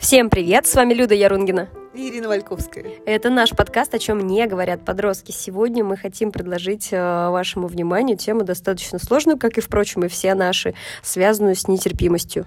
Всем 0.00 0.30
привет, 0.30 0.66
с 0.66 0.74
вами 0.74 0.94
Люда 0.94 1.14
Ярунгина. 1.14 1.68
И 1.92 2.08
Ирина 2.08 2.28
Вальковская. 2.28 2.86
Это 3.04 3.28
наш 3.28 3.50
подкаст 3.50 3.94
«О 3.94 3.98
чем 3.98 4.26
не 4.26 4.46
говорят 4.46 4.82
подростки». 4.82 5.30
Сегодня 5.30 5.84
мы 5.84 5.98
хотим 5.98 6.32
предложить 6.32 6.88
э, 6.90 7.28
вашему 7.28 7.66
вниманию 7.66 8.16
тему 8.16 8.42
достаточно 8.42 8.98
сложную, 8.98 9.38
как 9.38 9.58
и, 9.58 9.60
впрочем, 9.60 10.04
и 10.04 10.08
все 10.08 10.34
наши, 10.34 10.72
связанную 11.02 11.54
с 11.54 11.68
нетерпимостью. 11.68 12.46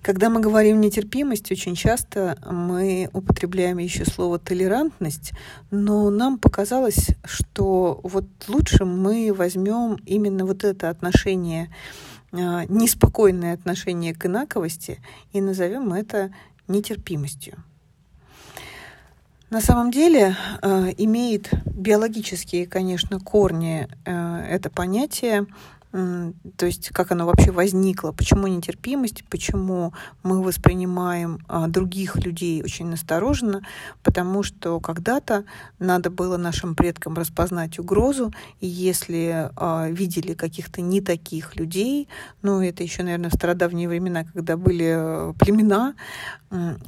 Когда 0.00 0.30
мы 0.30 0.40
говорим 0.40 0.80
нетерпимость, 0.80 1.52
очень 1.52 1.74
часто 1.74 2.38
мы 2.50 3.10
употребляем 3.12 3.76
еще 3.76 4.06
слово 4.06 4.38
толерантность, 4.38 5.32
но 5.70 6.08
нам 6.08 6.38
показалось, 6.38 7.08
что 7.24 8.00
вот 8.02 8.24
лучше 8.48 8.86
мы 8.86 9.34
возьмем 9.34 9.98
именно 10.06 10.46
вот 10.46 10.64
это 10.64 10.88
отношение 10.88 11.68
неспокойное 12.32 13.54
отношение 13.54 14.14
к 14.14 14.26
инаковости 14.26 15.00
и 15.32 15.40
назовем 15.40 15.92
это 15.92 16.30
нетерпимостью. 16.66 17.62
На 19.50 19.62
самом 19.62 19.90
деле 19.90 20.36
э, 20.60 20.92
имеет 20.98 21.50
биологические, 21.64 22.66
конечно, 22.66 23.18
корни 23.18 23.88
э, 24.04 24.46
это 24.46 24.68
понятие 24.68 25.46
то 25.90 26.66
есть 26.66 26.90
как 26.90 27.12
оно 27.12 27.24
вообще 27.24 27.50
возникло, 27.50 28.12
почему 28.12 28.46
нетерпимость, 28.46 29.24
почему 29.24 29.94
мы 30.22 30.42
воспринимаем 30.42 31.38
а, 31.48 31.66
других 31.66 32.16
людей 32.16 32.62
очень 32.62 32.86
настороженно, 32.86 33.62
потому 34.02 34.42
что 34.42 34.80
когда-то 34.80 35.44
надо 35.78 36.10
было 36.10 36.36
нашим 36.36 36.74
предкам 36.74 37.14
распознать 37.14 37.78
угрозу, 37.78 38.34
и 38.60 38.66
если 38.66 39.50
а, 39.56 39.88
видели 39.88 40.34
каких-то 40.34 40.82
не 40.82 41.00
таких 41.00 41.56
людей, 41.56 42.08
ну 42.42 42.60
это 42.60 42.82
еще, 42.82 43.02
наверное, 43.02 43.30
в 43.30 43.34
стародавние 43.34 43.88
времена, 43.88 44.24
когда 44.24 44.56
были 44.58 45.30
э, 45.30 45.32
племена, 45.38 45.94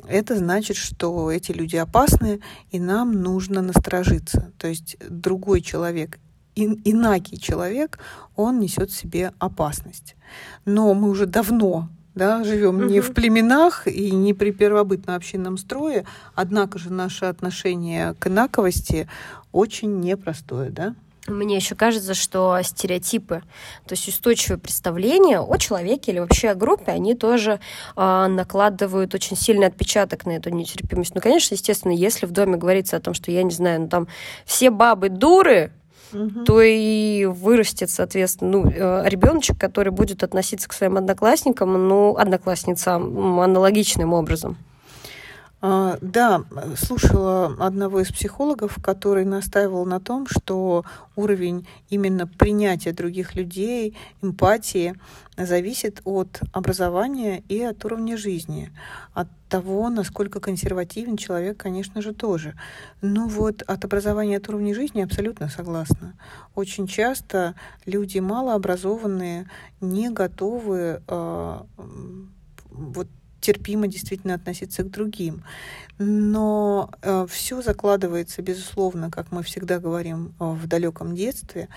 это 0.09 0.37
значит, 0.37 0.77
что 0.77 1.31
эти 1.31 1.53
люди 1.53 1.77
опасны, 1.77 2.41
и 2.71 2.81
нам 2.81 3.13
нужно 3.13 3.61
насторожиться. 3.63 4.53
То 4.59 4.69
есть 4.69 4.97
другой 5.09 5.61
человек 5.61 6.19
инакий 6.65 7.39
человек, 7.39 7.99
он 8.37 8.61
несет 8.61 8.91
в 8.91 8.97
себе 8.97 9.33
опасность. 9.39 10.17
Но 10.65 10.95
мы 10.95 11.09
уже 11.11 11.27
давно 11.27 11.89
да, 12.15 12.45
живем 12.45 12.77
угу. 12.77 12.85
не 12.85 13.01
в 13.01 13.13
племенах 13.15 13.87
и 13.87 14.11
не 14.11 14.35
при 14.35 14.51
первобытном 14.51 15.17
общинном 15.17 15.57
строе, 15.59 16.05
однако 16.35 16.79
же 16.79 16.93
наше 16.93 17.27
отношение 17.27 18.15
к 18.19 18.27
инаковости 18.27 19.09
очень 19.53 20.01
непростое, 20.01 20.71
да? 20.71 20.95
Мне 21.27 21.57
еще 21.57 21.75
кажется, 21.75 22.15
что 22.15 22.59
стереотипы, 22.63 23.43
то 23.87 23.93
есть 23.93 24.09
устойчивые 24.09 24.59
представления 24.59 25.41
о 25.41 25.57
человеке 25.59 26.13
или 26.13 26.19
вообще 26.19 26.51
о 26.51 26.55
группе, 26.55 26.93
они 26.93 27.15
тоже 27.15 27.61
э, 27.95 28.27
накладывают 28.27 29.15
очень 29.15 29.37
сильный 29.37 29.67
отпечаток 29.67 30.27
на 30.27 30.33
эту 30.33 30.51
нетерпимость. 30.51 31.15
Ну, 31.15 31.21
конечно, 31.21 31.55
естественно, 31.55 31.93
если 31.93 32.27
в 32.27 32.33
доме 32.33 32.57
говорится 32.57 32.97
о 32.97 33.01
том, 33.01 33.15
что, 33.15 33.31
я 33.31 33.43
не 33.43 33.51
знаю, 33.51 33.83
ну, 33.83 33.89
там 33.89 34.09
все 34.45 34.71
бабы 34.71 35.11
дуры, 35.11 35.73
угу. 36.13 36.45
то 36.45 36.61
и 36.63 37.25
вырастет, 37.25 37.91
соответственно, 37.91 38.51
ну, 38.51 38.71
э, 38.71 39.09
ребеночек, 39.09 39.59
который 39.59 39.93
будет 39.93 40.23
относиться 40.23 40.69
к 40.69 40.73
своим 40.73 40.97
одноклассникам, 40.97 41.89
ну, 41.89 42.17
одноклассницам 42.17 43.41
аналогичным 43.41 44.13
образом. 44.13 44.57
А, 45.63 45.99
да, 46.01 46.45
слушала 46.75 47.55
одного 47.59 48.01
из 48.01 48.11
психологов, 48.11 48.79
который 48.83 49.27
настаивал 49.27 49.85
на 49.85 50.01
том, 50.01 50.27
что 50.27 50.87
уровень 51.17 51.67
именно 51.91 52.27
принятия 52.27 52.93
других 52.93 53.35
людей, 53.35 53.95
эмпатии 54.23 54.95
зависит 55.37 56.01
от 56.05 56.41
образования 56.53 57.43
и 57.49 57.61
от 57.61 57.85
уровня 57.85 58.17
жизни, 58.17 58.73
от 59.13 59.29
того, 59.51 59.91
насколько 59.91 60.41
консервативен 60.41 61.19
человек, 61.19 61.59
конечно 61.59 62.01
же, 62.01 62.15
тоже. 62.15 62.55
Но 63.03 63.29
вот 63.29 63.61
от 63.63 63.85
образования 63.85 64.39
от 64.39 64.49
уровня 64.49 64.75
жизни 64.75 65.03
абсолютно 65.03 65.49
согласна. 65.49 66.15
Очень 66.55 66.87
часто 66.87 67.55
люди 67.85 68.19
малообразованные 68.19 69.51
не 69.83 70.09
готовы 70.09 71.03
э, 71.07 71.59
вот 72.71 73.09
терпимо 73.41 73.87
действительно 73.87 74.35
относиться 74.35 74.83
к 74.83 74.91
другим. 74.91 75.45
Но 75.99 76.91
э, 77.03 77.27
все 77.29 77.63
закладывается, 77.63 78.43
безусловно, 78.43 79.11
как 79.11 79.33
мы 79.33 79.43
всегда 79.43 79.79
говорим, 79.79 80.35
э, 80.39 80.45
в 80.45 80.67
далеком 80.67 81.15
детстве. 81.15 81.69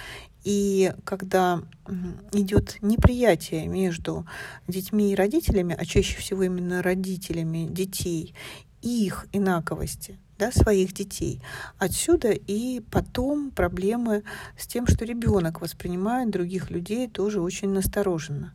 И 0.43 0.93
когда 1.05 1.61
идет 2.33 2.77
неприятие 2.81 3.67
между 3.67 4.25
детьми 4.67 5.11
и 5.11 5.15
родителями, 5.15 5.75
а 5.77 5.85
чаще 5.85 6.17
всего 6.17 6.43
именно 6.43 6.81
родителями 6.81 7.67
детей, 7.69 8.35
их 8.81 9.27
инаковости, 9.31 10.19
да, 10.37 10.51
своих 10.51 10.93
детей. 10.93 11.41
Отсюда 11.77 12.31
и 12.31 12.79
потом 12.91 13.51
проблемы 13.51 14.23
с 14.57 14.67
тем, 14.67 14.87
что 14.87 15.05
ребенок 15.05 15.61
воспринимает 15.61 16.31
других 16.31 16.71
людей 16.71 17.07
тоже 17.07 17.41
очень 17.41 17.69
настороженно. 17.69 18.53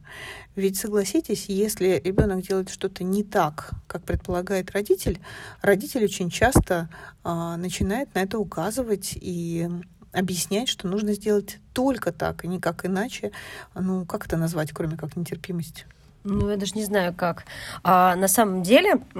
Ведь 0.56 0.76
согласитесь, 0.76 1.46
если 1.48 2.00
ребенок 2.04 2.42
делает 2.42 2.70
что-то 2.70 3.04
не 3.04 3.22
так, 3.22 3.70
как 3.86 4.02
предполагает 4.02 4.70
родитель, 4.72 5.20
родитель 5.62 6.04
очень 6.04 6.30
часто 6.30 6.88
а, 7.22 7.56
начинает 7.56 8.14
на 8.14 8.20
это 8.20 8.38
указывать 8.38 9.12
и 9.14 9.68
объяснять, 10.12 10.68
что 10.68 10.88
нужно 10.88 11.12
сделать 11.12 11.58
только 11.72 12.12
так, 12.12 12.44
и 12.44 12.48
никак 12.48 12.84
иначе. 12.84 13.32
Ну, 13.74 14.04
как 14.06 14.26
это 14.26 14.36
назвать, 14.36 14.72
кроме 14.72 14.96
как 14.96 15.16
нетерпимость? 15.16 15.86
Ну, 16.30 16.50
я 16.50 16.56
даже 16.56 16.72
не 16.74 16.84
знаю, 16.84 17.14
как. 17.16 17.44
А, 17.82 18.14
на 18.14 18.28
самом 18.28 18.62
деле, 18.62 18.96
у 19.14 19.18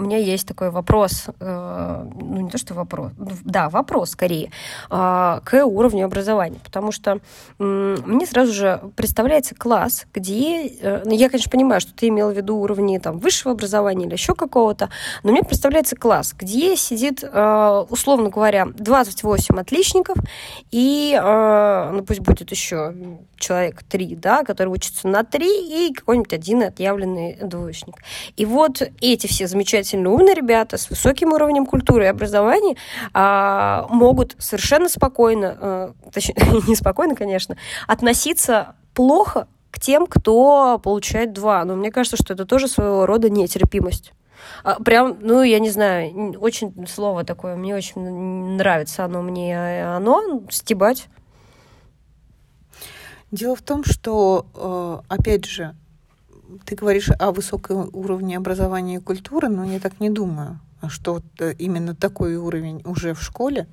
меня 0.00 0.16
есть 0.16 0.46
такой 0.46 0.70
вопрос, 0.70 1.26
э, 1.40 2.04
ну, 2.20 2.40
не 2.42 2.48
то, 2.48 2.56
что 2.56 2.74
вопрос, 2.74 3.10
ну, 3.18 3.30
да, 3.44 3.68
вопрос 3.68 4.10
скорее, 4.10 4.52
а, 4.90 5.40
к 5.44 5.64
уровню 5.64 6.04
образования, 6.04 6.60
потому 6.62 6.92
что 6.92 7.18
мне 7.58 8.26
сразу 8.26 8.52
же 8.52 8.80
представляется 8.94 9.56
класс, 9.56 10.06
где, 10.14 10.68
э, 10.68 11.02
ну, 11.04 11.12
я, 11.12 11.28
конечно, 11.28 11.50
понимаю, 11.50 11.80
что 11.80 11.92
ты 11.92 12.08
имел 12.08 12.30
в 12.30 12.36
виду 12.36 12.56
уровни 12.58 12.98
там, 12.98 13.18
высшего 13.18 13.52
образования 13.52 14.06
или 14.06 14.12
еще 14.12 14.34
какого-то, 14.34 14.88
но 15.24 15.32
мне 15.32 15.42
представляется 15.42 15.96
класс, 15.96 16.32
где 16.38 16.76
сидит, 16.76 17.24
э, 17.24 17.84
условно 17.88 18.30
говоря, 18.30 18.66
28 18.66 19.58
отличников, 19.58 20.18
и, 20.70 21.18
ну, 21.20 22.04
пусть 22.04 22.20
будет 22.20 22.50
еще 22.52 22.94
человек 23.36 23.82
3, 23.82 24.14
да, 24.16 24.44
который 24.44 24.68
учится 24.68 25.08
на 25.08 25.24
3, 25.24 25.88
и 25.88 25.94
какой-нибудь 26.24 26.32
один 26.32 26.62
отъявленный 26.62 27.38
двоечник. 27.42 27.96
И 28.36 28.44
вот 28.44 28.82
эти 29.00 29.26
все 29.26 29.46
замечательные 29.46 30.08
умные 30.08 30.34
ребята 30.34 30.76
с 30.76 30.90
высоким 30.90 31.32
уровнем 31.32 31.66
культуры 31.66 32.04
и 32.04 32.08
образования 32.08 32.76
а, 33.12 33.86
могут 33.90 34.36
совершенно 34.38 34.88
спокойно, 34.88 35.56
а, 35.60 35.92
точнее, 36.12 36.36
не 36.68 36.76
спокойно, 36.76 37.14
конечно, 37.14 37.56
относиться 37.86 38.74
плохо 38.94 39.48
к 39.70 39.78
тем, 39.78 40.06
кто 40.06 40.78
получает 40.82 41.32
два. 41.32 41.64
Но 41.64 41.76
мне 41.76 41.90
кажется, 41.90 42.16
что 42.16 42.34
это 42.34 42.44
тоже 42.44 42.68
своего 42.68 43.06
рода 43.06 43.30
нетерпимость. 43.30 44.12
А, 44.64 44.82
прям, 44.82 45.18
ну, 45.20 45.42
я 45.42 45.58
не 45.58 45.70
знаю, 45.70 46.38
очень 46.40 46.86
слово 46.86 47.24
такое, 47.24 47.56
мне 47.56 47.74
очень 47.74 48.00
нравится 48.56 49.04
оно 49.04 49.22
мне, 49.22 49.56
а, 49.56 49.96
оно 49.96 50.42
стебать. 50.50 51.08
Дело 53.30 53.54
в 53.54 53.62
том, 53.62 53.84
что, 53.84 54.46
э, 54.56 55.14
опять 55.14 55.44
же, 55.44 55.76
ты 56.64 56.76
говоришь 56.76 57.10
о 57.18 57.32
высоком 57.32 57.90
уровне 57.92 58.36
образования 58.36 58.96
и 58.96 59.00
культуры, 59.00 59.48
но 59.48 59.64
я 59.64 59.80
так 59.80 60.00
не 60.00 60.10
думаю 60.10 60.60
что 60.88 61.20
э, 61.38 61.52
именно 61.58 61.94
такой 61.94 62.36
уровень 62.36 62.80
уже 62.84 63.12
в 63.12 63.22
школе, 63.22 63.66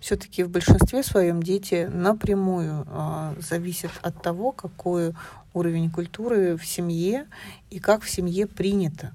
все-таки 0.00 0.42
в 0.42 0.48
большинстве 0.48 1.02
своем 1.02 1.42
дети 1.42 1.88
напрямую 1.92 2.86
э, 2.86 3.34
зависят 3.40 3.90
от 4.02 4.22
того, 4.22 4.52
какой 4.52 5.14
уровень 5.52 5.90
культуры 5.90 6.56
в 6.56 6.64
семье 6.64 7.26
и 7.70 7.78
как 7.78 8.02
в 8.02 8.10
семье 8.10 8.46
принято. 8.46 9.12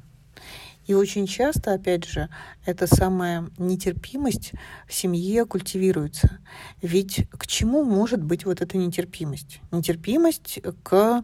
И 0.89 0.95
очень 0.95 1.27
часто, 1.27 1.73
опять 1.73 2.05
же, 2.05 2.29
эта 2.65 2.87
самая 2.87 3.47
нетерпимость 3.59 4.53
в 4.87 4.93
семье 4.95 5.45
культивируется. 5.45 6.39
Ведь 6.81 7.29
к 7.29 7.45
чему 7.45 7.83
может 7.83 8.23
быть 8.23 8.43
вот 8.43 8.59
эта 8.59 8.75
нетерпимость? 8.75 9.59
Нетерпимость 9.69 10.59
к 10.81 11.21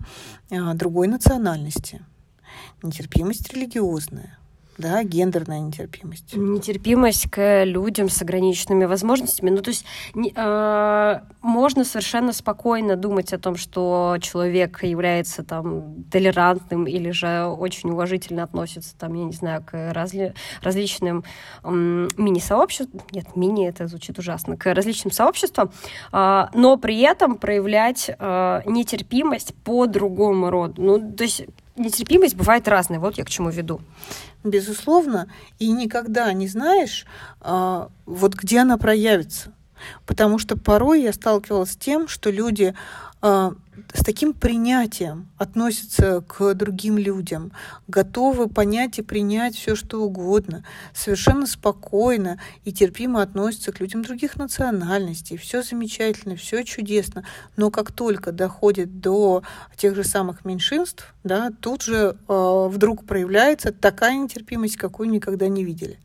а, 0.51 0.73
другой 0.75 1.07
национальности, 1.07 2.05
нетерпимость 2.83 3.51
религиозная, 3.51 4.37
да, 4.77 5.03
гендерная 5.03 5.59
нетерпимость. 5.59 6.35
Нетерпимость 6.35 7.29
к 7.29 7.63
людям 7.63 8.09
с 8.09 8.21
ограниченными 8.21 8.85
возможностями. 8.85 9.49
Ну, 9.49 9.61
то 9.61 9.69
есть 9.69 9.85
не, 10.13 10.33
э, 10.35 11.19
можно 11.41 11.85
совершенно 11.85 12.33
спокойно 12.33 12.97
думать 12.97 13.31
о 13.31 13.37
том, 13.37 13.55
что 13.55 14.17
человек 14.21 14.83
является 14.83 15.43
там 15.43 16.03
толерантным 16.11 16.87
или 16.87 17.11
же 17.11 17.45
очень 17.45 17.91
уважительно 17.91 18.43
относится, 18.43 18.97
там, 18.97 19.13
я 19.13 19.23
не 19.23 19.31
знаю, 19.31 19.63
к 19.63 19.93
разли, 19.93 20.33
различным 20.61 21.23
э, 21.63 21.69
мини-сообществам. 22.17 23.01
Нет, 23.11 23.35
мини 23.35 23.67
это 23.69 23.87
звучит 23.87 24.19
ужасно. 24.19 24.57
К 24.57 24.73
различным 24.73 25.11
сообществам, 25.11 25.71
э, 26.11 26.47
но 26.53 26.77
при 26.77 26.99
этом 26.99 27.35
проявлять 27.35 28.09
э, 28.09 28.61
нетерпимость 28.65 29.55
по 29.63 29.85
другому 29.85 30.49
роду. 30.49 30.81
Ну, 30.81 31.11
то 31.13 31.23
есть 31.23 31.45
нетерпимость 31.75 32.35
бывает 32.35 32.67
разная. 32.67 32.99
Вот 32.99 33.17
я 33.17 33.25
к 33.25 33.29
чему 33.29 33.49
веду. 33.49 33.81
Безусловно. 34.43 35.27
И 35.59 35.71
никогда 35.71 36.31
не 36.33 36.47
знаешь, 36.47 37.05
а, 37.41 37.89
вот 38.05 38.35
где 38.35 38.59
она 38.59 38.77
проявится. 38.77 39.54
Потому 40.05 40.39
что 40.39 40.57
порой 40.57 41.03
я 41.03 41.13
сталкивалась 41.13 41.71
с 41.71 41.77
тем, 41.77 42.07
что 42.07 42.29
люди 42.29 42.73
а, 43.21 43.53
с 43.93 44.03
таким 44.03 44.33
принятием 44.33 45.27
относятся 45.37 46.23
к 46.27 46.53
другим 46.53 46.97
людям, 46.97 47.51
готовы 47.87 48.47
понять 48.47 48.99
и 48.99 49.01
принять 49.01 49.55
все, 49.55 49.75
что 49.75 50.03
угодно, 50.03 50.63
совершенно 50.93 51.47
спокойно 51.47 52.39
и 52.63 52.71
терпимо 52.71 53.21
относятся 53.21 53.71
к 53.71 53.79
людям 53.79 54.03
других 54.03 54.35
национальностей. 54.35 55.37
Все 55.37 55.63
замечательно, 55.63 56.35
все 56.35 56.63
чудесно. 56.63 57.23
Но 57.57 57.71
как 57.71 57.91
только 57.91 58.31
доходит 58.31 58.99
до 58.99 59.43
тех 59.75 59.95
же 59.95 60.03
самых 60.03 60.45
меньшинств, 60.45 61.13
да, 61.23 61.51
тут 61.59 61.81
же 61.81 62.17
э, 62.27 62.67
вдруг 62.69 63.05
проявляется 63.05 63.71
такая 63.71 64.15
нетерпимость, 64.15 64.77
какую 64.77 65.09
никогда 65.09 65.47
не 65.47 65.63
видели. 65.63 65.99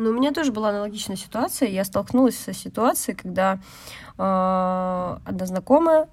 Ну, 0.00 0.10
у 0.10 0.12
меня 0.14 0.32
тоже 0.32 0.50
была 0.50 0.70
аналогичная 0.70 1.16
ситуация. 1.16 1.68
Я 1.68 1.84
столкнулась 1.84 2.38
со 2.38 2.54
ситуацией, 2.54 3.14
когда 3.14 3.58
э, 4.16 5.18
одна 5.26 5.46
знакомая 5.46 6.08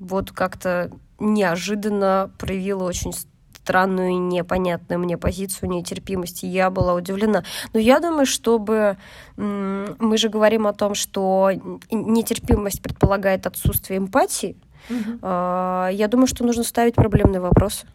вот 0.00 0.32
как-то 0.32 0.90
неожиданно 1.20 2.32
проявила 2.36 2.82
очень 2.82 3.12
странную 3.54 4.10
и 4.10 4.16
непонятную 4.16 4.98
мне 4.98 5.16
позицию 5.16 5.70
нетерпимости. 5.70 6.46
Я 6.46 6.68
была 6.70 6.94
удивлена. 6.94 7.44
Но 7.72 7.78
я 7.78 8.00
думаю, 8.00 8.26
чтобы... 8.26 8.96
Мы 9.36 10.18
же 10.18 10.30
говорим 10.30 10.66
о 10.66 10.72
том, 10.72 10.96
что 10.96 11.52
нетерпимость 11.92 12.82
предполагает 12.82 13.46
отсутствие 13.46 13.98
эмпатии. 13.98 14.56
Угу. 14.90 15.18
Я 15.22 16.08
думаю, 16.10 16.26
что 16.26 16.44
нужно 16.44 16.64
ставить 16.64 16.96
проблемные 16.96 17.40
вопросы. 17.40 17.86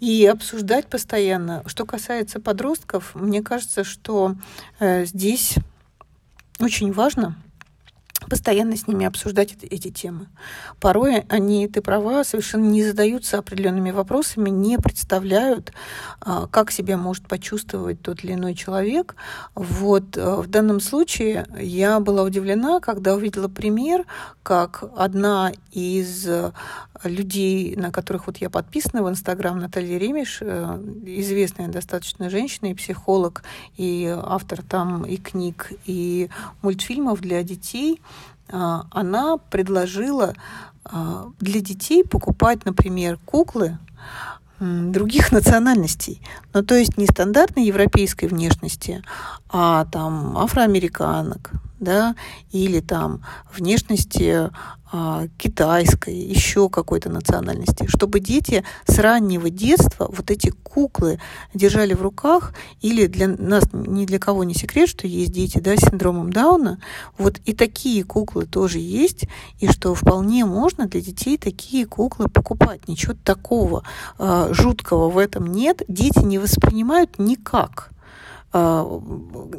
И 0.00 0.26
обсуждать 0.26 0.86
постоянно. 0.86 1.62
Что 1.66 1.84
касается 1.84 2.40
подростков, 2.40 3.14
мне 3.14 3.42
кажется, 3.42 3.84
что 3.84 4.34
э, 4.78 5.04
здесь 5.04 5.56
очень 6.58 6.92
важно 6.92 7.36
постоянно 8.30 8.76
с 8.76 8.86
ними 8.86 9.04
обсуждать 9.04 9.56
эти, 9.62 9.90
темы. 9.90 10.28
Порой 10.78 11.24
они, 11.28 11.66
ты 11.66 11.82
права, 11.82 12.22
совершенно 12.22 12.64
не 12.64 12.84
задаются 12.84 13.38
определенными 13.38 13.90
вопросами, 13.90 14.48
не 14.48 14.78
представляют, 14.78 15.72
а, 16.20 16.46
как 16.46 16.70
себя 16.70 16.96
может 16.96 17.26
почувствовать 17.26 18.00
тот 18.00 18.22
или 18.24 18.34
иной 18.34 18.54
человек. 18.54 19.16
Вот 19.54 20.16
э, 20.16 20.36
в 20.36 20.46
данном 20.46 20.80
случае 20.80 21.46
я 21.58 21.98
была 21.98 22.22
удивлена, 22.22 22.78
когда 22.80 23.14
увидела 23.14 23.48
пример, 23.48 24.06
как 24.44 24.84
одна 24.96 25.52
из 25.72 26.26
э, 26.28 26.52
людей, 27.04 27.74
на 27.76 27.90
которых 27.90 28.26
вот 28.26 28.36
я 28.38 28.50
подписана 28.50 29.02
в 29.02 29.08
Инстаграм, 29.08 29.58
Наталья 29.58 29.98
Ремеш, 29.98 30.38
э, 30.40 30.78
известная 31.04 31.68
достаточно 31.68 32.30
женщина 32.30 32.70
и 32.70 32.74
психолог, 32.74 33.42
и 33.76 34.06
автор 34.06 34.62
там 34.62 35.04
и 35.04 35.16
книг, 35.16 35.72
и 35.84 36.30
мультфильмов 36.62 37.20
для 37.20 37.42
детей, 37.42 38.00
она 38.48 39.36
предложила 39.36 40.34
а, 40.84 41.28
для 41.38 41.60
детей 41.60 42.04
покупать, 42.04 42.64
например, 42.64 43.18
куклы 43.24 43.78
других 44.60 45.32
национальностей. 45.32 46.20
Ну, 46.52 46.62
то 46.62 46.74
есть 46.74 46.98
не 46.98 47.06
стандартной 47.06 47.64
европейской 47.64 48.26
внешности, 48.26 49.02
а 49.48 49.86
там 49.86 50.36
афроамериканок, 50.36 51.52
да, 51.78 52.14
или 52.52 52.80
там 52.80 53.24
внешности 53.56 54.50
а, 54.50 54.50
китайской, 55.38 56.14
еще 56.14 56.68
какой-то 56.68 57.10
национальности, 57.10 57.86
чтобы 57.86 58.20
дети 58.20 58.64
с 58.86 58.98
раннего 58.98 59.50
детства 59.50 60.08
вот 60.10 60.30
эти 60.30 60.50
куклы 60.50 61.20
держали 61.54 61.94
в 61.94 62.02
руках, 62.02 62.54
или 62.80 63.06
для 63.06 63.28
нас 63.28 63.64
ни 63.72 64.04
для 64.06 64.18
кого 64.18 64.44
не 64.44 64.54
секрет, 64.54 64.88
что 64.88 65.06
есть 65.06 65.32
дети 65.32 65.58
да, 65.58 65.76
с 65.76 65.80
синдромом 65.80 66.32
Дауна, 66.32 66.80
вот 67.18 67.40
и 67.44 67.54
такие 67.54 68.04
куклы 68.04 68.46
тоже 68.46 68.78
есть, 68.78 69.24
и 69.60 69.68
что 69.68 69.94
вполне 69.94 70.44
можно 70.44 70.86
для 70.86 71.00
детей 71.00 71.38
такие 71.38 71.86
куклы 71.86 72.28
покупать. 72.28 72.88
Ничего 72.88 73.14
такого 73.24 73.84
а, 74.18 74.52
жуткого 74.52 75.08
в 75.10 75.18
этом 75.18 75.46
нет, 75.46 75.82
дети 75.88 76.20
не 76.20 76.38
воспринимают 76.38 77.18
никак. 77.18 77.90
А, 78.52 78.84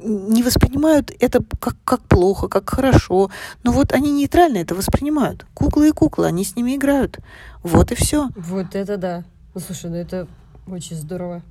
не 0.03 0.43
воспринимают 0.43 1.11
это 1.19 1.43
как, 1.59 1.75
как 1.83 2.01
плохо, 2.01 2.47
как 2.47 2.69
хорошо. 2.69 3.29
Но 3.63 3.71
вот 3.71 3.93
они 3.93 4.11
нейтрально 4.11 4.57
это 4.57 4.75
воспринимают. 4.75 5.45
Куклы 5.53 5.89
и 5.89 5.91
куклы, 5.91 6.27
они 6.27 6.43
с 6.43 6.55
ними 6.55 6.75
играют. 6.75 7.19
Вот 7.63 7.91
и 7.91 7.95
все. 7.95 8.29
Вот 8.35 8.75
это 8.75 8.97
да. 8.97 9.23
Ну, 9.53 9.61
слушай, 9.61 9.89
ну 9.89 9.95
это 9.95 10.27
очень 10.67 10.95
здорово. 10.95 11.41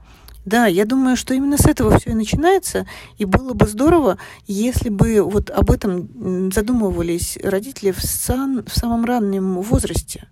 Да, 0.44 0.66
я 0.66 0.86
думаю, 0.86 1.16
что 1.16 1.34
именно 1.34 1.58
с 1.58 1.66
этого 1.66 1.98
все 1.98 2.10
и 2.10 2.14
начинается, 2.14 2.86
и 3.18 3.26
было 3.26 3.52
бы 3.52 3.66
здорово, 3.66 4.16
если 4.46 4.88
бы 4.88 5.20
вот 5.22 5.50
об 5.50 5.70
этом 5.70 6.50
задумывались 6.50 7.38
родители 7.42 7.90
в, 7.90 8.00
сан, 8.00 8.64
в 8.66 8.74
самом 8.74 9.04
раннем 9.04 9.60
возрасте. 9.60 10.28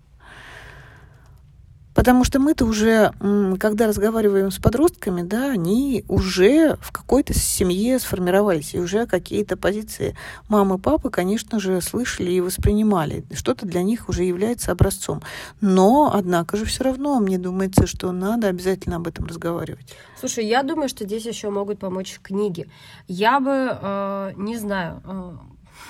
Потому 1.99 2.23
что 2.23 2.39
мы-то 2.39 2.63
уже, 2.63 3.11
когда 3.59 3.85
разговариваем 3.85 4.51
с 4.51 4.57
подростками, 4.57 5.21
да, 5.21 5.51
они 5.51 6.05
уже 6.07 6.77
в 6.79 6.93
какой-то 6.93 7.33
семье 7.33 7.99
сформировались, 7.99 8.73
и 8.73 8.79
уже 8.79 9.05
какие-то 9.05 9.57
позиции 9.57 10.15
мамы, 10.47 10.79
папы, 10.79 11.09
конечно 11.09 11.59
же, 11.59 11.81
слышали 11.81 12.31
и 12.31 12.39
воспринимали. 12.39 13.25
Что-то 13.33 13.65
для 13.65 13.83
них 13.83 14.07
уже 14.07 14.23
является 14.23 14.71
образцом. 14.71 15.21
Но, 15.59 16.09
однако 16.13 16.55
же, 16.55 16.63
все 16.63 16.85
равно, 16.85 17.19
мне 17.19 17.37
думается, 17.37 17.85
что 17.85 18.13
надо 18.13 18.47
обязательно 18.47 18.95
об 18.95 19.05
этом 19.05 19.25
разговаривать. 19.25 19.93
Слушай, 20.17 20.45
я 20.45 20.63
думаю, 20.63 20.87
что 20.87 21.03
здесь 21.03 21.25
еще 21.25 21.49
могут 21.49 21.79
помочь 21.79 22.17
книги. 22.23 22.69
Я 23.09 23.41
бы, 23.41 23.77
э, 23.81 24.31
не 24.37 24.55
знаю, 24.55 25.01
э, 25.03 25.31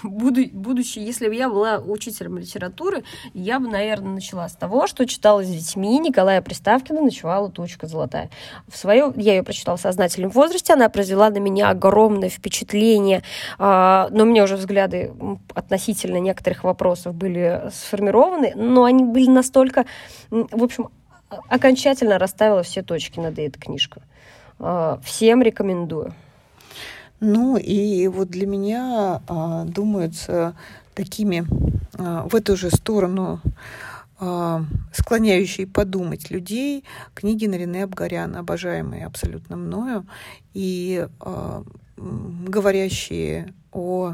буду, 0.03 0.41
будучи, 0.51 0.99
если 0.99 1.27
бы 1.27 1.35
я 1.35 1.49
была 1.49 1.79
учителем 1.79 2.37
литературы, 2.37 3.03
я 3.33 3.59
бы, 3.59 3.67
наверное, 3.67 4.13
начала 4.13 4.47
с 4.47 4.53
того, 4.53 4.87
что 4.87 5.05
читала 5.05 5.43
с 5.43 5.47
детьми 5.47 5.99
Николая 5.99 6.41
Приставкина 6.41 7.01
«Ночевала 7.01 7.49
тучка 7.49 7.87
золотая». 7.87 8.29
В 8.67 8.77
свое, 8.77 9.13
я 9.15 9.35
ее 9.35 9.43
прочитала 9.43 9.77
в 9.77 9.81
сознательном 9.81 10.31
возрасте, 10.31 10.73
она 10.73 10.89
произвела 10.89 11.29
на 11.29 11.37
меня 11.37 11.69
огромное 11.69 12.29
впечатление, 12.29 13.23
а, 13.57 14.07
но 14.11 14.23
у 14.23 14.25
меня 14.25 14.43
уже 14.43 14.55
взгляды 14.55 15.13
относительно 15.53 16.17
некоторых 16.17 16.63
вопросов 16.63 17.15
были 17.15 17.69
сформированы, 17.71 18.53
но 18.55 18.83
они 18.83 19.03
были 19.03 19.29
настолько, 19.29 19.85
в 20.29 20.63
общем, 20.63 20.89
окончательно 21.47 22.17
расставила 22.17 22.63
все 22.63 22.81
точки 22.81 23.19
над 23.19 23.37
этой 23.37 23.59
книжкой. 23.59 24.03
А, 24.59 24.99
всем 25.03 25.41
рекомендую. 25.41 26.13
Ну 27.19 27.57
и 27.57 28.07
вот 28.07 28.29
для 28.29 28.47
меня 28.47 29.21
а, 29.27 29.65
думаются 29.65 30.55
такими 30.95 31.45
а, 31.97 32.27
в 32.27 32.35
эту 32.35 32.55
же 32.55 32.69
сторону 32.69 33.41
а, 34.19 34.63
склоняющие 34.93 35.67
подумать 35.67 36.31
людей 36.31 36.85
книги 37.13 37.45
Нарине 37.45 37.83
Абгарян, 37.83 38.35
обожаемые 38.35 39.05
абсолютно 39.05 39.57
мною, 39.57 40.05
и 40.53 41.07
а, 41.19 41.63
говорящие 41.97 43.53
о 43.73 44.13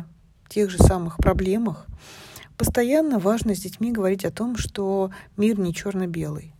тех 0.49 0.71
же 0.71 0.79
самых 0.79 1.17
проблемах. 1.17 1.85
Постоянно 2.57 3.19
важно 3.19 3.53
с 3.53 3.59
детьми 3.59 3.91
говорить 3.91 4.25
о 4.25 4.31
том, 4.31 4.57
что 4.57 5.11
мир 5.37 5.59
не 5.59 5.73
черно-белый. 5.73 6.54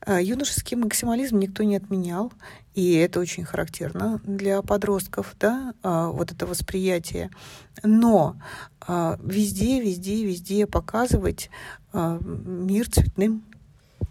А, 0.00 0.20
юношеский 0.20 0.76
максимализм 0.76 1.38
никто 1.38 1.62
не 1.62 1.76
отменял, 1.76 2.32
и 2.74 2.94
это 2.94 3.20
очень 3.20 3.44
характерно 3.44 4.20
для 4.24 4.62
подростков, 4.62 5.34
да, 5.40 5.74
а, 5.82 6.08
вот 6.08 6.32
это 6.32 6.46
восприятие. 6.46 7.30
Но 7.82 8.36
а, 8.86 9.18
везде, 9.22 9.80
везде, 9.80 10.24
везде 10.24 10.66
показывать 10.66 11.50
мир 11.92 12.90
цветным. 12.90 13.42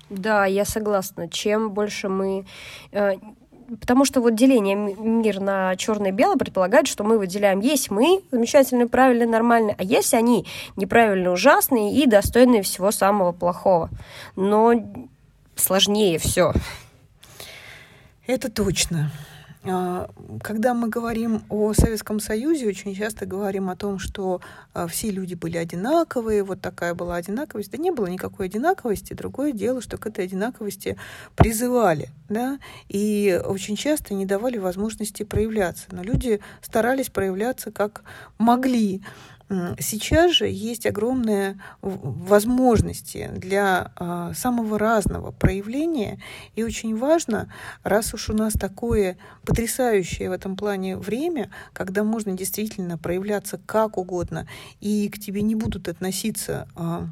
Да, 0.09 0.45
я 0.45 0.65
согласна. 0.65 1.29
Чем 1.29 1.71
больше 1.71 2.09
мы 2.09 2.45
э, 2.91 3.13
Потому 3.79 4.05
что 4.05 4.21
вот 4.21 4.35
деление 4.35 4.75
мир 4.75 5.39
на 5.39 5.75
черное 5.75 6.11
и 6.11 6.13
белое 6.13 6.37
предполагает, 6.37 6.87
что 6.87 7.03
мы 7.03 7.17
выделяем 7.17 7.59
есть 7.59 7.89
мы, 7.89 8.21
замечательные, 8.31 8.87
правильные, 8.87 9.27
нормальные, 9.27 9.75
а 9.77 9.83
есть 9.83 10.13
они 10.13 10.45
неправильные, 10.75 11.31
ужасные 11.31 11.95
и 11.95 12.05
достойные 12.05 12.61
всего 12.61 12.91
самого 12.91 13.31
плохого. 13.31 13.89
Но 14.35 14.73
сложнее 15.55 16.19
все. 16.19 16.53
Это 18.27 18.49
точно. 18.49 19.11
А, 19.67 20.09
когда 20.43 20.73
мы 20.73 20.89
говорим 20.89 21.43
о 21.49 21.73
Советском 21.73 22.19
Союзе, 22.19 22.67
очень 22.67 22.93
часто 22.93 23.25
говорим 23.25 23.69
о 23.69 23.75
том, 23.75 23.97
что 23.97 24.41
а, 24.73 24.87
все 24.87 25.09
люди 25.09 25.33
были 25.33 25.57
одинаковые, 25.57 26.43
вот 26.43 26.61
такая 26.61 26.93
была 26.93 27.15
одинаковость. 27.15 27.71
Да 27.71 27.77
не 27.77 27.91
было 27.91 28.05
никакой 28.05 28.45
одинаковости. 28.45 29.13
Другое 29.13 29.51
дело, 29.51 29.81
что 29.81 29.97
к 29.97 30.05
этой 30.05 30.25
одинаковости 30.25 30.97
призывали, 31.35 32.09
да, 32.29 32.59
и 32.89 33.41
очень 33.43 33.75
часто 33.75 34.13
не 34.13 34.25
давали 34.25 34.57
возможности 34.57 35.23
проявляться. 35.23 35.85
Но 35.91 36.03
люди 36.03 36.41
старались 36.61 37.09
проявляться 37.09 37.71
как 37.71 38.03
могли. 38.37 39.01
Сейчас 39.79 40.31
же 40.31 40.47
есть 40.47 40.87
огромные 40.87 41.59
возможности 41.81 43.29
для 43.35 43.91
а, 43.95 44.33
самого 44.33 44.79
разного 44.79 45.31
проявления, 45.31 46.19
и 46.55 46.63
очень 46.63 46.97
важно, 46.97 47.53
раз 47.83 48.15
уж 48.15 48.29
у 48.29 48.33
нас 48.33 48.53
такое 48.53 49.17
потрясающее 49.43 50.29
в 50.29 50.33
этом 50.33 50.55
плане 50.57 50.97
время, 50.97 51.51
когда 51.73 52.03
можно 52.03 52.33
действительно 52.33 52.97
проявляться 52.97 53.59
как 53.67 53.99
угодно, 53.99 54.47
и 54.79 55.09
к 55.09 55.19
тебе 55.19 55.43
не 55.43 55.53
будут 55.53 55.89
относиться 55.89 56.67
а, 56.75 57.07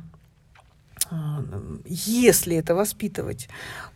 а, 1.12 1.33
если 1.85 2.55
это 2.55 2.75
воспитывать 2.75 3.50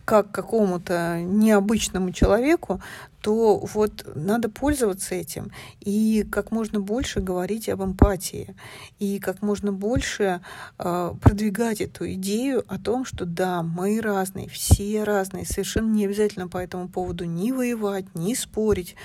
как 0.06 0.32
какому-то 0.32 1.20
необычному 1.22 2.14
человеку, 2.14 2.80
то 3.22 3.58
вот 3.74 4.10
надо 4.16 4.48
пользоваться 4.48 5.16
этим 5.16 5.52
и 5.82 6.26
как 6.32 6.52
можно 6.52 6.80
больше 6.80 7.20
говорить 7.20 7.68
об 7.68 7.84
эмпатии 7.84 8.56
и 9.00 9.20
как 9.20 9.42
можно 9.42 9.74
больше 9.74 10.40
э, 10.80 11.14
продвигать 11.22 11.82
эту 11.82 12.10
идею 12.14 12.64
о 12.68 12.80
том, 12.80 13.04
что 13.04 13.26
да, 13.26 13.64
мы 13.64 14.00
разные, 14.00 14.48
все 14.48 15.04
разные, 15.04 15.46
совершенно 15.46 15.92
не 15.92 16.06
обязательно 16.06 16.48
по 16.48 16.58
этому 16.58 16.88
поводу 16.88 17.26
ни 17.26 17.52
воевать, 17.52 18.06
ни 18.14 18.34
спорить, 18.34 18.96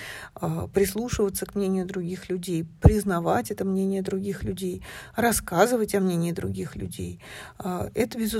э, 0.41 0.69
прислушиваться 0.73 1.45
к 1.45 1.57
мнению 1.57 1.87
других 1.87 2.29
людей, 2.29 2.65
признавать 2.81 3.51
это 3.51 3.65
мнение 3.65 4.03
других 4.03 4.45
людей, 4.45 4.83
рассказывать 5.17 5.97
о 5.97 6.01
мнении 6.01 6.31
других 6.31 6.77
людей. 6.77 7.19
Э, 7.59 7.91
это, 7.95 8.19
безусловно, 8.19 8.32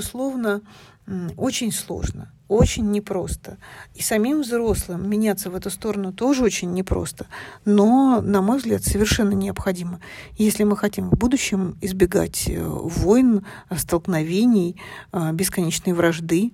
очень 1.37 1.71
сложно, 1.71 2.31
очень 2.47 2.91
непросто. 2.91 3.57
И 3.93 4.01
самим 4.01 4.41
взрослым 4.41 5.09
меняться 5.09 5.49
в 5.49 5.55
эту 5.55 5.69
сторону 5.69 6.13
тоже 6.13 6.43
очень 6.43 6.73
непросто, 6.73 7.25
но, 7.65 8.21
на 8.21 8.41
мой 8.41 8.57
взгляд, 8.57 8.83
совершенно 8.83 9.33
необходимо, 9.33 9.99
если 10.37 10.63
мы 10.63 10.77
хотим 10.77 11.09
в 11.09 11.17
будущем 11.17 11.77
избегать 11.81 12.47
э, 12.47 12.63
войн, 12.63 13.45
столкновений, 13.75 14.81
э, 15.11 15.31
бесконечной 15.33 15.93
вражды. 15.93 16.53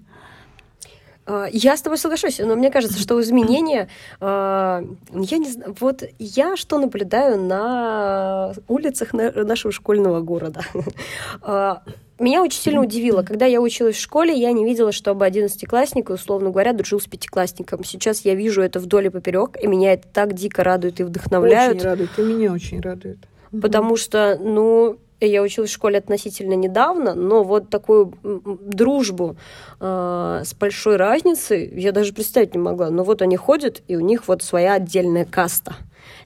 А, 1.25 1.47
я 1.51 1.77
с 1.77 1.81
тобой 1.81 1.99
соглашусь, 1.99 2.39
но 2.39 2.55
мне 2.55 2.71
кажется, 2.71 2.99
что 2.99 3.21
изменения, 3.21 3.87
а, 4.19 4.83
я 5.13 5.37
не 5.37 5.51
знаю, 5.51 5.75
вот 5.79 6.03
я 6.17 6.57
что 6.57 6.79
наблюдаю 6.79 7.39
на 7.39 8.53
улицах 8.67 9.13
нашего 9.13 9.71
школьного 9.71 10.21
города. 10.21 10.61
Меня 12.19 12.43
очень 12.43 12.59
сильно 12.59 12.81
удивило, 12.81 13.23
когда 13.23 13.45
я 13.45 13.61
училась 13.61 13.95
в 13.95 14.01
школе, 14.01 14.33
я 14.33 14.51
не 14.51 14.65
видела, 14.65 14.91
чтобы 14.91 15.25
одиннадцатиклассник, 15.25 16.09
условно 16.09 16.49
говоря, 16.49 16.73
дружил 16.73 16.99
с 16.99 17.05
пятиклассником. 17.05 17.85
Сейчас 17.85 18.21
я 18.25 18.35
вижу 18.35 18.61
это 18.61 18.79
вдоль 18.79 19.07
и 19.07 19.09
поперек, 19.09 19.57
и 19.61 19.67
меня 19.67 19.93
это 19.93 20.07
так 20.11 20.33
дико 20.33 20.63
радует 20.63 20.99
и 20.99 21.03
вдохновляет. 21.03 21.77
Очень 21.77 21.85
радует, 21.85 22.09
и 22.17 22.21
меня 22.21 22.51
очень 22.51 22.81
радует. 22.81 23.19
Потому 23.61 23.95
что, 23.95 24.37
ну, 24.39 24.97
я 25.21 25.41
училась 25.41 25.69
в 25.69 25.73
школе 25.73 25.97
относительно 25.97 26.53
недавно, 26.53 27.15
но 27.15 27.43
вот 27.43 27.69
такую 27.69 28.13
дружбу 28.21 29.37
э, 29.79 30.41
с 30.45 30.53
большой 30.53 30.97
разницей 30.97 31.69
я 31.73 31.91
даже 31.91 32.13
представить 32.13 32.53
не 32.53 32.59
могла. 32.59 32.89
Но 32.89 33.03
вот 33.03 33.21
они 33.21 33.37
ходят, 33.37 33.81
и 33.87 33.95
у 33.95 34.01
них 34.01 34.27
вот 34.27 34.43
своя 34.43 34.73
отдельная 34.73 35.25
каста 35.25 35.75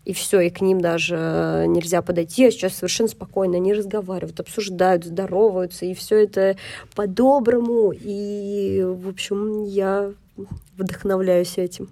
и 0.05 0.13
все, 0.13 0.41
и 0.41 0.49
к 0.49 0.61
ним 0.61 0.81
даже 0.81 1.15
э, 1.17 1.65
нельзя 1.67 2.01
подойти, 2.01 2.45
а 2.45 2.51
сейчас 2.51 2.75
совершенно 2.75 3.09
спокойно 3.09 3.55
они 3.55 3.73
разговаривают, 3.73 4.39
обсуждают, 4.39 5.05
здороваются, 5.05 5.85
и 5.85 5.93
все 5.93 6.23
это 6.23 6.57
по-доброму, 6.95 7.93
и, 7.93 8.83
в 8.83 9.07
общем, 9.07 9.63
я 9.63 10.11
вдохновляюсь 10.77 11.57
этим. 11.57 11.87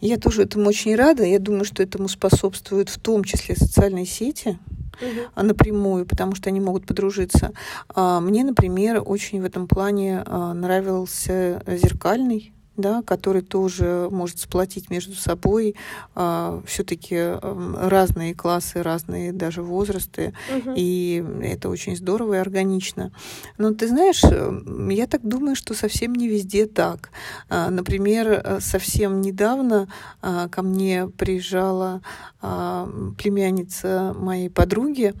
Я 0.00 0.16
тоже 0.16 0.42
этому 0.42 0.68
очень 0.68 0.94
рада. 0.96 1.24
Я 1.24 1.38
думаю, 1.38 1.64
что 1.64 1.82
этому 1.82 2.08
способствуют 2.08 2.88
в 2.88 2.98
том 2.98 3.22
числе 3.22 3.54
социальные 3.54 4.06
сети, 4.06 4.58
угу. 5.00 5.42
напрямую, 5.42 6.06
потому 6.06 6.34
что 6.34 6.48
они 6.48 6.60
могут 6.60 6.86
подружиться. 6.86 7.52
А, 7.94 8.20
мне, 8.20 8.44
например, 8.44 9.02
очень 9.04 9.42
в 9.42 9.44
этом 9.44 9.68
плане 9.68 10.22
а, 10.24 10.54
нравился 10.54 11.62
зеркальный 11.66 12.52
да, 12.76 13.02
который 13.02 13.42
тоже 13.42 14.08
может 14.10 14.38
сплотить 14.38 14.90
между 14.90 15.14
собой 15.14 15.74
а, 16.14 16.62
все-таки 16.66 17.38
разные 17.42 18.34
классы, 18.34 18.82
разные 18.82 19.32
даже 19.32 19.62
возрасты, 19.62 20.34
угу. 20.54 20.72
и 20.76 21.24
это 21.42 21.68
очень 21.68 21.96
здорово 21.96 22.34
и 22.34 22.38
органично. 22.38 23.12
Но 23.58 23.74
ты 23.74 23.88
знаешь, 23.88 24.22
я 24.22 25.06
так 25.06 25.26
думаю, 25.26 25.56
что 25.56 25.74
совсем 25.74 26.14
не 26.14 26.28
везде 26.28 26.66
так. 26.66 27.10
А, 27.48 27.70
например, 27.70 28.58
совсем 28.60 29.20
недавно 29.20 29.88
а, 30.22 30.48
ко 30.48 30.62
мне 30.62 31.08
приезжала 31.08 32.00
племянница 32.40 34.14
моей 34.16 34.48
подруги, 34.48 35.12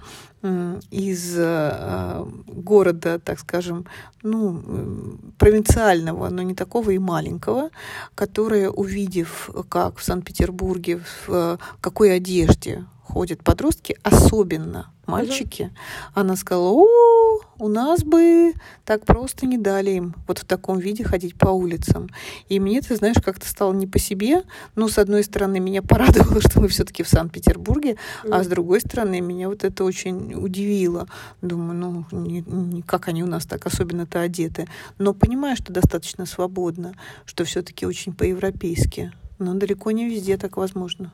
из 0.90 1.34
э, 1.36 2.24
города, 2.46 3.18
так 3.18 3.38
скажем, 3.38 3.86
ну, 4.22 5.18
провинциального, 5.38 6.30
но 6.30 6.42
не 6.42 6.54
такого 6.54 6.90
и 6.90 6.98
маленького, 6.98 7.70
которая, 8.14 8.70
увидев, 8.70 9.50
как 9.68 9.98
в 9.98 10.04
Санкт-Петербурге, 10.04 11.00
в 11.26 11.58
какой 11.80 12.16
одежде 12.16 12.84
ходят 13.10 13.42
подростки, 13.42 13.96
особенно 14.02 14.90
мальчики, 15.10 15.62
угу. 15.62 15.72
она 16.14 16.36
сказала, 16.36 16.70
о, 16.70 16.86
у 17.58 17.68
нас 17.68 18.02
бы 18.02 18.54
так 18.84 19.04
просто 19.04 19.46
не 19.46 19.58
дали 19.58 19.90
им 19.90 20.14
вот 20.26 20.38
в 20.38 20.44
таком 20.44 20.78
виде 20.78 21.04
ходить 21.04 21.36
по 21.36 21.48
улицам. 21.48 22.08
И 22.48 22.58
мне, 22.60 22.80
ты 22.80 22.96
знаешь, 22.96 23.16
как-то 23.22 23.46
стало 23.46 23.72
не 23.72 23.86
по 23.86 23.98
себе. 23.98 24.44
Ну, 24.76 24.88
с 24.88 24.98
одной 24.98 25.24
стороны, 25.24 25.60
меня 25.60 25.82
порадовало, 25.90 26.40
что 26.40 26.60
мы 26.60 26.68
все-таки 26.68 27.02
в 27.02 27.08
Санкт-Петербурге, 27.08 27.96
mm. 28.24 28.30
а 28.32 28.42
с 28.42 28.46
другой 28.46 28.80
стороны, 28.80 29.20
меня 29.20 29.48
вот 29.48 29.64
это 29.64 29.84
очень 29.84 30.34
удивило. 30.34 31.08
Думаю, 31.42 31.74
ну, 31.74 32.04
не, 32.12 32.42
не, 32.46 32.82
как 32.82 33.08
они 33.08 33.22
у 33.22 33.26
нас 33.26 33.44
так 33.44 33.66
особенно-то 33.66 34.20
одеты. 34.20 34.68
Но 34.98 35.12
понимаю, 35.12 35.56
что 35.56 35.72
достаточно 35.72 36.26
свободно, 36.26 36.94
что 37.26 37.44
все-таки 37.44 37.84
очень 37.86 38.12
по-европейски. 38.12 39.12
Но 39.38 39.54
далеко 39.54 39.90
не 39.90 40.08
везде 40.08 40.36
так 40.36 40.56
возможно. 40.56 41.12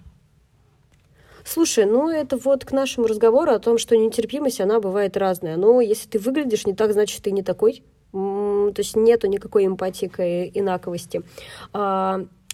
Слушай, 1.47 1.87
ну 1.87 2.09
это 2.09 2.37
вот 2.37 2.65
к 2.65 2.73
нашему 2.73 3.07
разговору 3.07 3.53
о 3.53 3.61
том, 3.61 3.79
что 3.79 3.97
нетерпимость, 3.97 4.61
она 4.61 4.81
бывает 4.81 5.17
разная. 5.17 5.57
Но 5.57 5.81
если 5.81 6.09
ты 6.09 6.19
выглядишь 6.19 6.67
не 6.67 6.75
так, 6.75 6.93
значит, 6.93 7.23
ты 7.23 7.31
не 7.31 7.43
такой. 7.43 7.85
То 8.11 8.75
есть 8.77 8.97
нету 8.97 9.29
никакой 9.29 9.65
эмпатии 9.65 10.07
к 10.07 10.23
инаковости. 10.23 11.23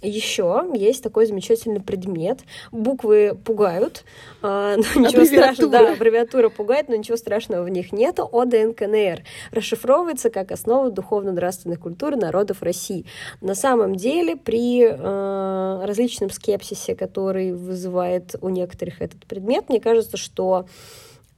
Еще 0.03 0.65
есть 0.75 1.03
такой 1.03 1.27
замечательный 1.27 1.81
предмет. 1.81 2.41
Буквы 2.73 3.39
пугают, 3.45 4.05
а, 4.43 4.77
но 4.77 5.01
ничего 5.01 5.25
страшного. 5.25 5.71
Да, 5.71 5.93
аббревиатура 5.93 6.49
пугает, 6.49 6.89
но 6.89 6.97
ничего 6.97 7.17
страшного 7.17 7.63
в 7.63 7.69
них 7.69 7.93
нет. 7.93 8.19
ОДНКНР 8.19 9.23
расшифровывается 9.53 10.31
как 10.31 10.51
основа 10.51 10.91
духовно-нравственной 10.91 11.77
культуры 11.77 12.17
народов 12.17 12.63
России. 12.63 13.07
На 13.41 13.55
самом 13.55 13.95
деле, 13.95 14.37
при 14.37 14.85
э, 14.85 15.85
различном 15.85 16.31
скепсисе, 16.31 16.97
который 16.97 17.53
вызывает 17.53 18.35
у 18.41 18.49
некоторых 18.49 19.01
этот 19.01 19.25
предмет, 19.27 19.69
мне 19.69 19.81
кажется, 19.81 20.17
что 20.17 20.67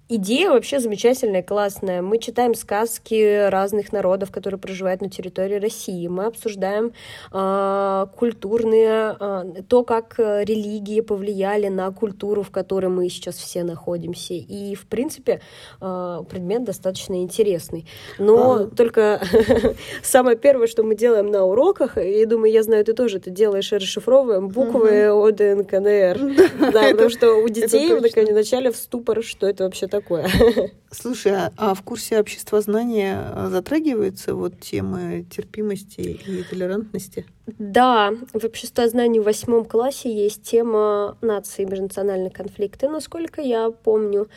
Идея 0.06 0.50
вообще 0.50 0.80
замечательная, 0.80 1.42
классная. 1.42 2.02
Мы 2.02 2.18
читаем 2.18 2.54
сказки 2.54 3.49
разных 3.49 3.90
народов, 3.90 4.30
которые 4.30 4.61
проживают 4.61 5.00
на 5.00 5.08
территории 5.08 5.54
России. 5.54 6.08
Мы 6.08 6.26
обсуждаем 6.26 6.92
э, 7.32 8.06
культурные, 8.14 9.16
э, 9.18 9.62
то, 9.66 9.82
как 9.82 10.16
религии 10.18 11.00
повлияли 11.00 11.68
на 11.68 11.90
культуру, 11.90 12.42
в 12.42 12.50
которой 12.50 12.88
мы 12.88 13.08
сейчас 13.08 13.37
все 13.37 13.64
находимся. 13.64 14.34
И, 14.34 14.75
в 14.75 14.84
принципе, 14.88 15.40
э, 15.80 16.23
предмет 16.28 16.64
достаточно 16.64 17.23
интересный. 17.23 17.87
Но 18.18 18.56
а... 18.56 18.64
только 18.66 19.23
самое 20.02 20.37
первое, 20.37 20.66
что 20.66 20.82
мы 20.82 20.96
делаем 20.96 21.30
на 21.30 21.46
уроках, 21.46 21.96
и 21.96 22.26
думаю, 22.26 22.52
я 22.52 22.62
знаю, 22.62 22.84
ты 22.84 22.92
тоже 22.92 23.16
это 23.16 23.30
делаешь, 23.30 23.73
расшифровываем 23.73 24.49
буквы. 24.49 25.06
ОДНКНР. 25.06 26.18
Да, 26.75 26.90
потому 26.90 27.08
что 27.08 27.34
у 27.37 27.49
детей 27.49 27.90
вначале 27.94 28.70
в 28.70 28.76
ступор, 28.76 29.23
что 29.23 29.46
это 29.46 29.64
вообще 29.64 29.87
такое. 29.94 30.28
Слушай, 30.90 31.32
а, 31.32 31.52
а 31.56 31.74
в 31.74 31.82
курсе 31.82 32.18
общества 32.18 32.60
знания 32.60 33.16
а, 33.16 33.48
затрагиваются 33.48 34.34
вот 34.34 34.60
темы 34.60 35.24
терпимости 35.30 36.00
и 36.00 36.42
толерантности? 36.42 37.26
Да, 37.46 38.12
в 38.32 38.44
обществе 38.44 38.88
знания 38.88 39.20
в 39.20 39.24
восьмом 39.24 39.64
классе 39.64 40.12
есть 40.12 40.42
тема 40.42 41.16
нации 41.20 41.62
и 41.62 41.66
межнациональные 41.66 42.30
конфликты, 42.30 42.88
насколько 42.88 43.40
я 43.40 43.70
помню. 43.70 44.28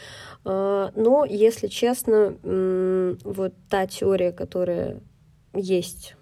А, 0.46 0.92
но, 0.96 1.26
если 1.26 1.68
честно, 1.68 2.36
вот 3.24 3.54
та 3.70 3.88
теория, 3.88 4.32
которая 4.32 5.02
есть 5.56 6.17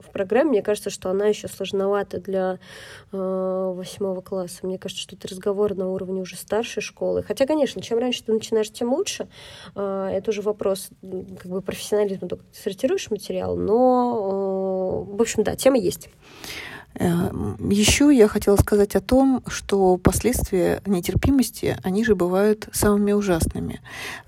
в 0.00 0.10
программе, 0.10 0.50
мне 0.50 0.62
кажется, 0.62 0.90
что 0.90 1.10
она 1.10 1.26
еще 1.26 1.48
сложновата 1.48 2.20
для 2.20 2.58
э, 3.12 3.72
восьмого 3.74 4.20
класса. 4.20 4.66
Мне 4.66 4.78
кажется, 4.78 5.02
что 5.02 5.16
это 5.16 5.28
разговор 5.28 5.74
на 5.74 5.88
уровне 5.88 6.20
уже 6.20 6.36
старшей 6.36 6.80
школы. 6.80 7.22
Хотя, 7.22 7.46
конечно, 7.46 7.82
чем 7.82 7.98
раньше 7.98 8.24
ты 8.24 8.32
начинаешь, 8.32 8.70
тем 8.70 8.92
лучше. 8.92 9.28
Э, 9.74 10.08
это 10.12 10.30
уже 10.30 10.42
вопрос 10.42 10.90
как 11.00 11.50
бы 11.50 11.62
профессионализма, 11.62 12.28
только 12.28 12.44
ты 12.44 12.60
сортируешь 12.60 13.10
материал, 13.10 13.56
но, 13.56 15.06
э, 15.10 15.16
в 15.16 15.20
общем, 15.20 15.42
да, 15.42 15.56
тема 15.56 15.78
есть. 15.78 16.08
Э, 16.98 17.30
Еще 17.70 18.14
я 18.14 18.28
хотела 18.28 18.56
сказать 18.56 18.96
о 18.96 19.00
том, 19.00 19.42
что 19.46 19.96
последствия 19.98 20.80
нетерпимости, 20.86 21.76
они 21.82 22.04
же 22.04 22.14
бывают 22.14 22.68
самыми 22.72 23.12
ужасными. 23.12 23.80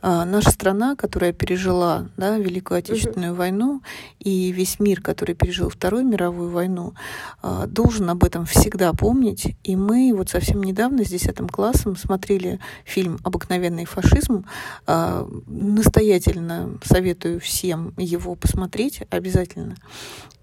А, 0.02 0.24
наша 0.24 0.50
страна, 0.50 0.96
которая 0.96 1.32
пережила 1.32 2.08
да, 2.16 2.38
Великую 2.38 2.78
Отечественную 2.78 3.32
угу. 3.32 3.38
войну, 3.38 3.82
и 4.18 4.52
весь 4.52 4.80
мир, 4.80 5.00
который 5.00 5.34
пережил 5.34 5.70
Вторую 5.70 6.04
мировую 6.04 6.50
войну, 6.50 6.94
а, 7.42 7.66
должен 7.66 8.10
об 8.10 8.24
этом 8.24 8.44
всегда 8.44 8.92
помнить. 8.92 9.56
И 9.64 9.76
мы 9.76 10.12
вот 10.14 10.30
совсем 10.30 10.62
недавно 10.62 11.04
с 11.04 11.08
10 11.08 11.50
классом 11.50 11.96
смотрели 11.96 12.60
фильм 12.84 13.18
«Обыкновенный 13.24 13.84
фашизм». 13.86 14.44
А, 14.86 15.26
настоятельно 15.46 16.78
советую 16.84 17.40
всем 17.40 17.94
его 17.96 18.34
посмотреть 18.34 19.02
обязательно. 19.10 19.76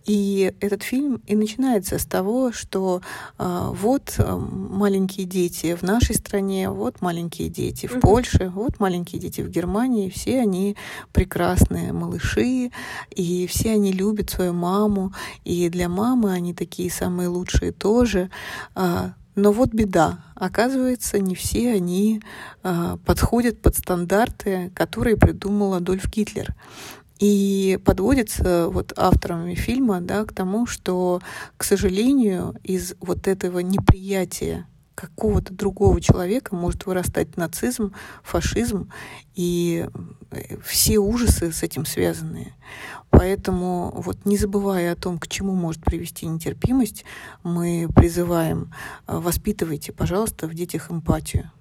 И 0.06 0.54
этот 0.60 0.84
фильм 0.84 1.22
и 1.26 1.36
начинается 1.36 1.98
с 1.98 2.06
того, 2.06 2.52
что 2.52 3.02
э, 3.38 3.70
вот 3.74 4.16
э, 4.18 4.36
маленькие 4.36 5.26
дети 5.26 5.76
в 5.76 5.82
нашей 5.82 6.16
стране, 6.16 6.70
вот 6.70 7.02
маленькие 7.02 7.50
дети 7.50 7.88
в 7.88 8.00
Польше, 8.00 8.52
вот 8.54 8.80
маленькие 8.80 9.20
дети 9.20 9.42
в 9.42 9.50
Германии, 9.50 10.10
все 10.10 10.42
они 10.42 10.78
прекрасные 11.12 11.92
малыши, 11.92 12.72
и 13.10 13.48
все 13.48 13.72
они 13.72 13.92
любят 13.92 14.30
свою 14.30 14.54
маму, 14.54 15.14
и 15.44 15.70
для 15.70 15.90
мамы 15.90 16.32
они 16.32 16.54
такие 16.54 16.92
самые 16.92 17.28
лучшие 17.28 17.72
тоже. 17.72 18.30
Э, 18.76 19.10
но 19.36 19.52
вот 19.52 19.74
беда. 19.74 20.20
Оказывается, 20.36 21.20
не 21.20 21.36
все 21.36 21.74
они 21.74 22.22
э, 22.64 22.98
подходят 23.06 23.62
под 23.62 23.76
стандарты, 23.76 24.72
которые 24.74 25.18
придумал 25.18 25.74
Адольф 25.74 26.08
Гитлер. 26.10 26.56
И 27.20 27.80
подводится 27.86 28.68
вот 28.70 28.94
авторами 28.98 29.56
фильма 29.56 30.02
да, 30.02 30.26
к 30.26 30.34
тому, 30.34 30.66
что, 30.66 31.22
к 31.56 31.64
сожалению, 31.64 32.56
из 32.64 32.96
вот 33.00 33.28
этого 33.28 33.60
неприятия 33.60 34.68
какого-то 34.96 35.54
другого 35.54 36.00
человека 36.02 36.56
может 36.56 36.86
вырастать 36.86 37.38
нацизм, 37.38 37.94
фашизм 38.24 38.90
и 39.36 39.88
э, 40.32 40.58
все 40.64 41.00
ужасы 41.00 41.52
с 41.52 41.64
этим 41.64 41.86
связанные. 41.86 42.54
Поэтому 43.10 43.94
вот 43.96 44.26
не 44.26 44.38
забывая 44.38 44.94
о 44.94 44.96
том, 44.96 45.20
к 45.20 45.28
чему 45.28 45.54
может 45.54 45.84
привести 45.84 46.26
нетерпимость, 46.26 47.04
мы 47.44 47.88
призываем 47.94 48.74
э, 49.08 49.18
воспитывайте, 49.18 49.92
пожалуйста, 49.92 50.48
в 50.48 50.54
детях 50.54 50.90
эмпатию. 50.90 51.52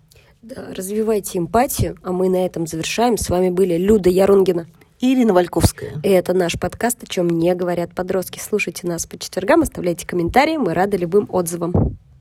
Да, 0.42 0.72
развивайте 0.74 1.38
эмпатию, 1.38 1.96
а 2.02 2.12
мы 2.12 2.28
на 2.28 2.44
этом 2.44 2.66
завершаем. 2.66 3.16
С 3.16 3.30
вами 3.30 3.50
были 3.50 3.76
Люда 3.76 4.10
Ярунгина 4.10 4.66
и 5.04 5.12
Ирина 5.12 5.34
Вальковская. 5.34 6.00
И 6.02 6.08
это 6.08 6.32
наш 6.32 6.58
подкаст 6.58 7.02
«О 7.02 7.06
чем 7.06 7.28
не 7.28 7.54
говорят 7.54 7.94
подростки». 7.94 8.38
Слушайте 8.38 8.86
нас 8.86 9.04
по 9.04 9.18
четвергам, 9.18 9.60
оставляйте 9.60 10.06
комментарии, 10.06 10.56
мы 10.56 10.72
рады 10.72 10.96
любым 10.96 11.26
отзывам. 11.28 11.98